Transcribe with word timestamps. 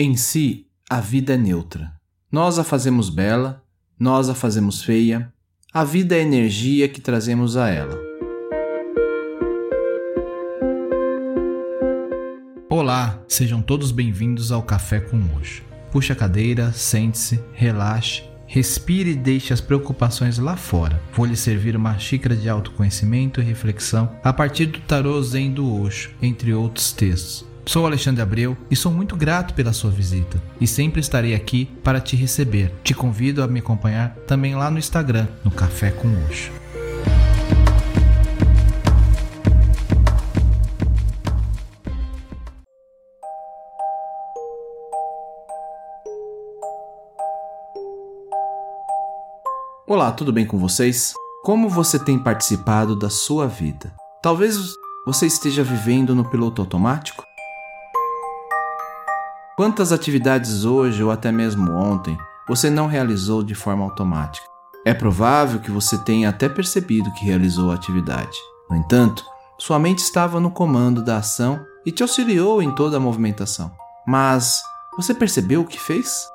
Em 0.00 0.14
si, 0.14 0.64
a 0.88 1.00
vida 1.00 1.34
é 1.34 1.36
neutra. 1.36 1.92
Nós 2.30 2.56
a 2.56 2.62
fazemos 2.62 3.10
bela, 3.10 3.64
nós 3.98 4.28
a 4.28 4.34
fazemos 4.34 4.80
feia. 4.80 5.32
A 5.74 5.82
vida 5.82 6.14
é 6.14 6.20
a 6.20 6.22
energia 6.22 6.88
que 6.88 7.00
trazemos 7.00 7.56
a 7.56 7.68
ela. 7.68 7.98
Olá, 12.70 13.20
sejam 13.26 13.60
todos 13.60 13.90
bem-vindos 13.90 14.52
ao 14.52 14.62
Café 14.62 15.00
com 15.00 15.20
Hoje. 15.36 15.64
Puxe 15.90 16.12
a 16.12 16.14
cadeira, 16.14 16.70
sente-se, 16.70 17.42
relaxe, 17.52 18.22
respire 18.46 19.10
e 19.10 19.16
deixe 19.16 19.52
as 19.52 19.60
preocupações 19.60 20.38
lá 20.38 20.56
fora. 20.56 21.02
Vou 21.12 21.26
lhe 21.26 21.34
servir 21.34 21.74
uma 21.74 21.98
xícara 21.98 22.36
de 22.36 22.48
autoconhecimento 22.48 23.40
e 23.40 23.44
reflexão 23.44 24.16
a 24.22 24.32
partir 24.32 24.66
do 24.66 24.78
tarô 24.78 25.20
Zen 25.20 25.50
do 25.50 25.82
Osho, 25.82 26.14
entre 26.22 26.54
outros 26.54 26.92
textos. 26.92 27.48
Sou 27.68 27.84
Alexandre 27.84 28.22
Abreu 28.22 28.56
e 28.70 28.74
sou 28.74 28.90
muito 28.90 29.14
grato 29.14 29.52
pela 29.52 29.74
sua 29.74 29.90
visita 29.90 30.42
e 30.58 30.66
sempre 30.66 31.02
estarei 31.02 31.34
aqui 31.34 31.66
para 31.84 32.00
te 32.00 32.16
receber. 32.16 32.72
Te 32.82 32.94
convido 32.94 33.42
a 33.42 33.46
me 33.46 33.60
acompanhar 33.60 34.16
também 34.26 34.54
lá 34.54 34.70
no 34.70 34.78
Instagram, 34.78 35.28
no 35.44 35.50
Café 35.50 35.90
com 35.90 36.08
Oxo. 36.24 36.50
Olá, 49.86 50.10
tudo 50.12 50.32
bem 50.32 50.46
com 50.46 50.56
vocês? 50.56 51.12
Como 51.44 51.68
você 51.68 51.98
tem 51.98 52.18
participado 52.18 52.96
da 52.96 53.10
sua 53.10 53.46
vida? 53.46 53.92
Talvez 54.22 54.56
você 55.04 55.26
esteja 55.26 55.62
vivendo 55.62 56.14
no 56.14 56.24
piloto 56.24 56.62
automático? 56.62 57.27
Quantas 59.58 59.90
atividades 59.90 60.64
hoje 60.64 61.02
ou 61.02 61.10
até 61.10 61.32
mesmo 61.32 61.72
ontem 61.72 62.16
você 62.46 62.70
não 62.70 62.86
realizou 62.86 63.42
de 63.42 63.56
forma 63.56 63.82
automática? 63.82 64.46
É 64.86 64.94
provável 64.94 65.58
que 65.58 65.68
você 65.68 65.98
tenha 65.98 66.28
até 66.28 66.48
percebido 66.48 67.12
que 67.14 67.24
realizou 67.24 67.72
a 67.72 67.74
atividade. 67.74 68.38
No 68.70 68.76
entanto, 68.76 69.24
sua 69.58 69.76
mente 69.76 69.98
estava 69.98 70.38
no 70.38 70.52
comando 70.52 71.02
da 71.02 71.16
ação 71.16 71.58
e 71.84 71.90
te 71.90 72.04
auxiliou 72.04 72.62
em 72.62 72.72
toda 72.72 72.98
a 72.98 73.00
movimentação. 73.00 73.72
Mas 74.06 74.62
você 74.96 75.12
percebeu 75.12 75.62
o 75.62 75.66
que 75.66 75.80
fez? 75.80 76.28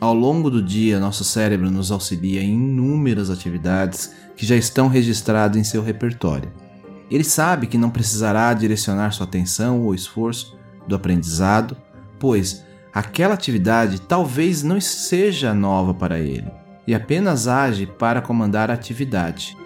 Ao 0.00 0.14
longo 0.14 0.48
do 0.48 0.62
dia, 0.62 0.98
nosso 0.98 1.22
cérebro 1.22 1.70
nos 1.70 1.92
auxilia 1.92 2.42
em 2.42 2.54
inúmeras 2.54 3.28
atividades 3.28 4.10
que 4.38 4.46
já 4.46 4.56
estão 4.56 4.88
registradas 4.88 5.58
em 5.58 5.64
seu 5.64 5.82
repertório. 5.82 6.50
Ele 7.10 7.24
sabe 7.24 7.66
que 7.66 7.78
não 7.78 7.90
precisará 7.90 8.52
direcionar 8.52 9.12
sua 9.12 9.24
atenção 9.24 9.82
ou 9.82 9.94
esforço 9.94 10.58
do 10.86 10.94
aprendizado, 10.94 11.76
pois 12.18 12.64
aquela 12.92 13.34
atividade 13.34 14.00
talvez 14.00 14.62
não 14.62 14.80
seja 14.80 15.54
nova 15.54 15.94
para 15.94 16.18
ele 16.18 16.50
e 16.86 16.94
apenas 16.94 17.46
age 17.46 17.86
para 17.86 18.22
comandar 18.22 18.70
a 18.70 18.74
atividade. 18.74 19.56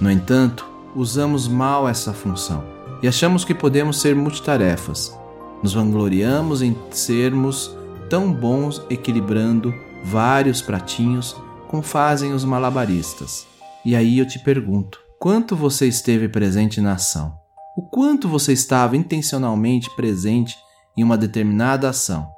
No 0.00 0.10
entanto, 0.10 0.64
usamos 0.94 1.46
mal 1.48 1.88
essa 1.88 2.12
função 2.12 2.64
e 3.02 3.08
achamos 3.08 3.44
que 3.44 3.54
podemos 3.54 4.00
ser 4.00 4.14
multitarefas. 4.14 5.16
Nos 5.62 5.74
vangloriamos 5.74 6.62
em 6.62 6.76
sermos 6.90 7.76
tão 8.08 8.32
bons 8.32 8.82
equilibrando 8.90 9.74
vários 10.04 10.60
pratinhos 10.60 11.36
como 11.68 11.82
fazem 11.82 12.32
os 12.32 12.44
malabaristas. 12.44 13.51
E 13.84 13.96
aí 13.96 14.18
eu 14.18 14.26
te 14.26 14.38
pergunto: 14.38 15.00
quanto 15.18 15.56
você 15.56 15.86
esteve 15.86 16.28
presente 16.28 16.80
na 16.80 16.94
ação? 16.94 17.36
O 17.76 17.82
quanto 17.82 18.28
você 18.28 18.52
estava 18.52 18.96
intencionalmente 18.96 19.88
presente 19.96 20.56
em 20.96 21.02
uma 21.02 21.16
determinada 21.16 21.88
ação, 21.88 22.30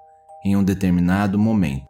em 0.44 0.56
um 0.56 0.62
determinado 0.62 1.38
momento? 1.38 1.84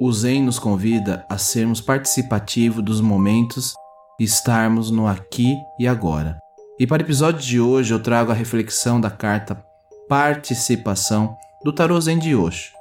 O 0.00 0.12
Zen 0.12 0.42
nos 0.42 0.58
convida 0.58 1.24
a 1.28 1.38
sermos 1.38 1.80
participativos 1.80 2.84
dos 2.84 3.00
momentos 3.00 3.74
e 4.18 4.24
estarmos 4.24 4.90
no 4.90 5.06
aqui 5.06 5.56
e 5.78 5.86
agora. 5.86 6.38
E 6.78 6.86
para 6.86 7.02
o 7.02 7.06
episódio 7.06 7.40
de 7.40 7.60
hoje 7.60 7.92
eu 7.92 8.02
trago 8.02 8.30
a 8.30 8.34
reflexão 8.34 9.00
da 9.00 9.10
carta 9.10 9.64
Participação 10.08 11.36
do 11.64 11.72
Tarô 11.72 12.00
Zen 12.00 12.18
de 12.18 12.34
Osho. 12.34 12.72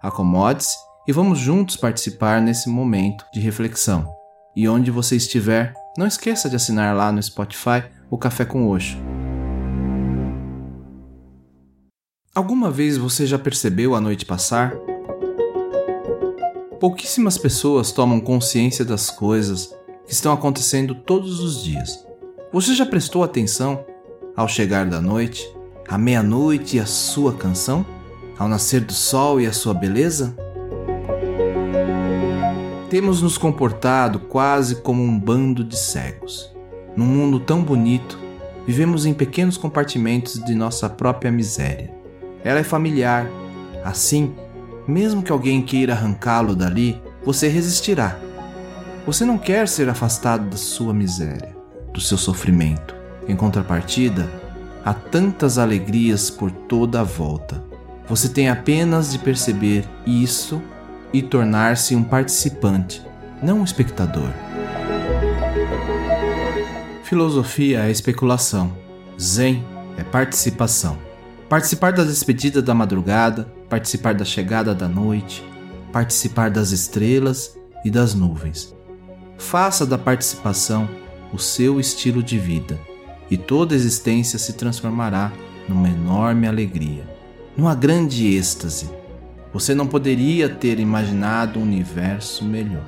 Acomode-se 0.00 0.76
e 1.06 1.12
vamos 1.12 1.38
juntos 1.38 1.76
participar 1.76 2.40
nesse 2.40 2.68
momento 2.68 3.24
de 3.32 3.40
reflexão. 3.40 4.08
E 4.54 4.68
onde 4.68 4.90
você 4.90 5.16
estiver, 5.16 5.74
não 5.96 6.06
esqueça 6.06 6.48
de 6.48 6.56
assinar 6.56 6.94
lá 6.94 7.10
no 7.10 7.22
Spotify 7.22 7.84
o 8.10 8.18
Café 8.18 8.44
com 8.44 8.68
Oxo. 8.68 8.96
Alguma 12.34 12.70
vez 12.70 12.96
você 12.96 13.26
já 13.26 13.38
percebeu 13.38 13.94
a 13.94 14.00
noite 14.00 14.24
passar? 14.24 14.74
Pouquíssimas 16.78 17.36
pessoas 17.36 17.92
tomam 17.92 18.20
consciência 18.20 18.84
das 18.84 19.10
coisas 19.10 19.74
que 20.06 20.12
estão 20.12 20.32
acontecendo 20.32 20.94
todos 20.94 21.40
os 21.40 21.62
dias. 21.62 22.06
Você 22.52 22.74
já 22.74 22.84
prestou 22.86 23.22
atenção 23.22 23.84
ao 24.36 24.48
chegar 24.48 24.86
da 24.86 25.00
noite, 25.00 25.46
à 25.88 25.96
meia-noite 25.96 26.76
e 26.76 26.80
a 26.80 26.86
sua 26.86 27.34
canção? 27.34 27.84
Ao 28.38 28.48
nascer 28.48 28.80
do 28.80 28.92
sol 28.92 29.40
e 29.40 29.46
a 29.46 29.52
sua 29.52 29.74
beleza? 29.74 30.34
Temos 32.92 33.22
nos 33.22 33.38
comportado 33.38 34.18
quase 34.18 34.82
como 34.82 35.02
um 35.02 35.18
bando 35.18 35.64
de 35.64 35.78
cegos. 35.78 36.54
Num 36.94 37.06
mundo 37.06 37.40
tão 37.40 37.62
bonito, 37.62 38.18
vivemos 38.66 39.06
em 39.06 39.14
pequenos 39.14 39.56
compartimentos 39.56 40.34
de 40.44 40.54
nossa 40.54 40.90
própria 40.90 41.32
miséria. 41.32 41.90
Ela 42.44 42.60
é 42.60 42.62
familiar. 42.62 43.26
Assim, 43.82 44.34
mesmo 44.86 45.22
que 45.22 45.32
alguém 45.32 45.62
queira 45.62 45.94
arrancá-lo 45.94 46.54
dali, 46.54 47.00
você 47.24 47.48
resistirá. 47.48 48.18
Você 49.06 49.24
não 49.24 49.38
quer 49.38 49.68
ser 49.68 49.88
afastado 49.88 50.50
da 50.50 50.58
sua 50.58 50.92
miséria, 50.92 51.56
do 51.94 52.00
seu 52.00 52.18
sofrimento. 52.18 52.94
Em 53.26 53.34
contrapartida, 53.34 54.30
há 54.84 54.92
tantas 54.92 55.56
alegrias 55.56 56.28
por 56.28 56.50
toda 56.50 57.00
a 57.00 57.04
volta. 57.04 57.64
Você 58.06 58.28
tem 58.28 58.50
apenas 58.50 59.12
de 59.12 59.18
perceber 59.18 59.88
isso 60.04 60.60
e 61.12 61.22
tornar-se 61.22 61.94
um 61.94 62.02
participante, 62.02 63.02
não 63.42 63.60
um 63.60 63.64
espectador. 63.64 64.30
Filosofia 67.04 67.80
é 67.80 67.90
especulação, 67.90 68.72
Zen 69.20 69.64
é 69.98 70.02
participação. 70.02 70.96
Participar 71.48 71.92
da 71.92 72.04
despedida 72.04 72.62
da 72.62 72.74
madrugada, 72.74 73.52
participar 73.68 74.14
da 74.14 74.24
chegada 74.24 74.74
da 74.74 74.88
noite, 74.88 75.44
participar 75.92 76.50
das 76.50 76.70
estrelas 76.70 77.58
e 77.84 77.90
das 77.90 78.14
nuvens. 78.14 78.74
Faça 79.36 79.84
da 79.84 79.98
participação 79.98 80.88
o 81.32 81.38
seu 81.38 81.78
estilo 81.78 82.22
de 82.22 82.38
vida 82.38 82.80
e 83.30 83.36
toda 83.36 83.74
existência 83.74 84.38
se 84.38 84.54
transformará 84.54 85.30
numa 85.68 85.88
enorme 85.88 86.46
alegria, 86.46 87.04
numa 87.56 87.74
grande 87.74 88.34
êxtase 88.34 89.01
você 89.52 89.74
não 89.74 89.86
poderia 89.86 90.48
ter 90.48 90.80
imaginado 90.80 91.58
um 91.58 91.62
universo 91.62 92.44
melhor. 92.44 92.84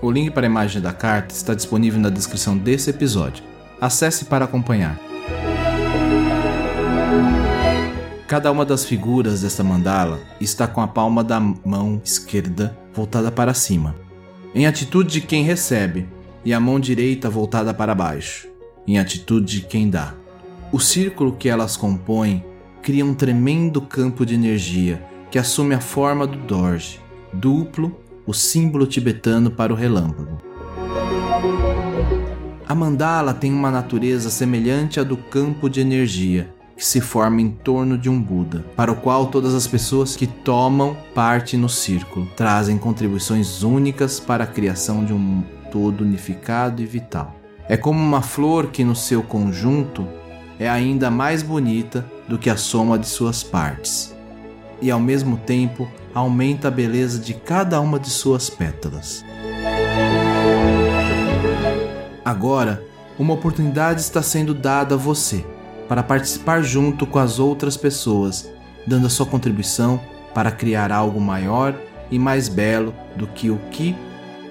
O 0.00 0.10
link 0.10 0.30
para 0.30 0.46
a 0.46 0.50
imagem 0.50 0.80
da 0.80 0.92
carta 0.92 1.34
está 1.34 1.54
disponível 1.54 1.98
na 1.98 2.10
descrição 2.10 2.56
desse 2.56 2.90
episódio. 2.90 3.42
Acesse 3.80 4.26
para 4.26 4.44
acompanhar. 4.44 4.98
Cada 8.28 8.50
uma 8.50 8.64
das 8.64 8.84
figuras 8.84 9.42
desta 9.42 9.64
mandala 9.64 10.20
está 10.40 10.66
com 10.66 10.80
a 10.80 10.86
palma 10.86 11.24
da 11.24 11.40
mão 11.40 12.00
esquerda 12.04 12.76
voltada 12.92 13.30
para 13.30 13.54
cima, 13.54 13.94
em 14.54 14.66
atitude 14.66 15.10
de 15.10 15.20
quem 15.20 15.42
recebe, 15.42 16.08
e 16.44 16.52
a 16.52 16.60
mão 16.60 16.78
direita 16.78 17.28
voltada 17.28 17.72
para 17.72 17.94
baixo 17.94 18.53
em 18.86 18.98
atitude 18.98 19.60
de 19.60 19.66
quem 19.66 19.88
dá. 19.88 20.14
O 20.72 20.80
círculo 20.80 21.32
que 21.32 21.48
elas 21.48 21.76
compõem 21.76 22.44
cria 22.82 23.04
um 23.04 23.14
tremendo 23.14 23.80
campo 23.80 24.26
de 24.26 24.34
energia 24.34 25.02
que 25.30 25.38
assume 25.38 25.74
a 25.74 25.80
forma 25.80 26.26
do 26.26 26.36
Dorje, 26.38 27.00
duplo, 27.32 27.98
o 28.26 28.32
símbolo 28.32 28.86
tibetano 28.86 29.50
para 29.50 29.72
o 29.72 29.76
relâmpago. 29.76 30.38
A 32.66 32.74
mandala 32.74 33.34
tem 33.34 33.52
uma 33.52 33.70
natureza 33.70 34.30
semelhante 34.30 34.98
à 34.98 35.02
do 35.02 35.16
campo 35.16 35.68
de 35.68 35.80
energia 35.80 36.52
que 36.76 36.84
se 36.84 37.00
forma 37.00 37.40
em 37.40 37.50
torno 37.50 37.96
de 37.96 38.08
um 38.08 38.20
Buda, 38.20 38.64
para 38.74 38.90
o 38.90 38.96
qual 38.96 39.26
todas 39.26 39.54
as 39.54 39.66
pessoas 39.66 40.16
que 40.16 40.26
tomam 40.26 40.96
parte 41.14 41.56
no 41.56 41.68
círculo 41.68 42.26
trazem 42.36 42.78
contribuições 42.78 43.62
únicas 43.62 44.18
para 44.18 44.44
a 44.44 44.46
criação 44.46 45.04
de 45.04 45.12
um 45.12 45.42
todo 45.70 46.02
unificado 46.02 46.82
e 46.82 46.86
vital. 46.86 47.43
É 47.68 47.76
como 47.76 47.98
uma 47.98 48.20
flor 48.20 48.68
que 48.68 48.84
no 48.84 48.94
seu 48.94 49.22
conjunto 49.22 50.06
é 50.58 50.68
ainda 50.68 51.10
mais 51.10 51.42
bonita 51.42 52.04
do 52.28 52.38
que 52.38 52.50
a 52.50 52.56
soma 52.56 52.98
de 52.98 53.06
suas 53.06 53.42
partes. 53.42 54.14
e 54.82 54.90
ao 54.90 55.00
mesmo 55.00 55.38
tempo 55.38 55.88
aumenta 56.14 56.68
a 56.68 56.70
beleza 56.70 57.18
de 57.18 57.32
cada 57.32 57.80
uma 57.80 57.98
de 57.98 58.10
suas 58.10 58.50
pétalas. 58.50 59.24
Agora, 62.22 62.82
uma 63.18 63.32
oportunidade 63.32 64.00
está 64.00 64.20
sendo 64.20 64.52
dada 64.52 64.94
a 64.94 64.98
você 64.98 65.44
para 65.88 66.02
participar 66.02 66.62
junto 66.62 67.06
com 67.06 67.18
as 67.18 67.38
outras 67.38 67.76
pessoas, 67.76 68.50
dando 68.86 69.06
a 69.06 69.10
sua 69.10 69.24
contribuição 69.24 69.98
para 70.34 70.50
criar 70.50 70.92
algo 70.92 71.20
maior 71.20 71.74
e 72.10 72.18
mais 72.18 72.48
belo 72.48 72.94
do 73.16 73.26
que 73.26 73.50
o 73.50 73.58
que 73.70 73.96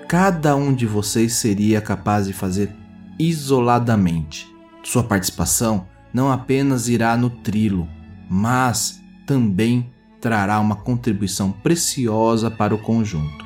cada 0.07 0.55
um 0.55 0.73
de 0.73 0.87
vocês 0.87 1.33
seria 1.33 1.81
capaz 1.81 2.25
de 2.25 2.33
fazer 2.33 2.71
isoladamente. 3.19 4.47
Sua 4.83 5.03
participação 5.03 5.87
não 6.13 6.31
apenas 6.31 6.87
irá 6.87 7.15
nutri-lo, 7.17 7.87
mas 8.29 9.01
também 9.25 9.89
trará 10.19 10.59
uma 10.59 10.75
contribuição 10.75 11.51
preciosa 11.51 12.49
para 12.49 12.73
o 12.73 12.77
conjunto. 12.77 13.45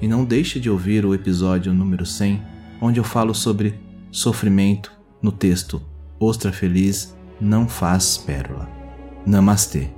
E 0.00 0.06
não 0.06 0.24
deixe 0.24 0.60
de 0.60 0.70
ouvir 0.70 1.04
o 1.04 1.14
episódio 1.14 1.72
número 1.72 2.06
100, 2.06 2.42
onde 2.80 3.00
eu 3.00 3.04
falo 3.04 3.34
sobre 3.34 3.80
sofrimento 4.10 4.92
no 5.20 5.32
texto 5.32 5.82
Ostra 6.20 6.52
Feliz 6.52 7.16
não 7.40 7.68
faz 7.68 8.16
pérola. 8.16 8.68
Namastê. 9.26 9.97